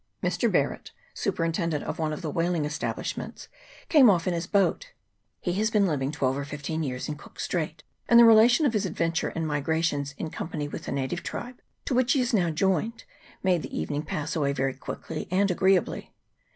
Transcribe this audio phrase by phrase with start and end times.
[0.23, 0.51] Mr.
[0.51, 3.47] Barret, superintendent of one of the whaling establishments,
[3.87, 4.53] came off in his CHAP.
[4.55, 4.89] II.] WHALES AND WHALERS.
[5.43, 5.53] 37 boat.
[5.53, 8.73] He has been living twelve or fifteen years in Cook's Strait, and the relation of
[8.73, 12.49] his adventures and migrations in company with the native tribe, to which he is now
[12.49, 13.03] joined,
[13.43, 16.11] made the evening pass away very quickly and agreeably.